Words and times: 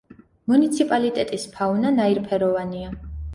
მუნიციპალიტეტის 0.53 1.45
ფაუნა 1.59 1.93
ნაირფეროვანია. 1.99 2.91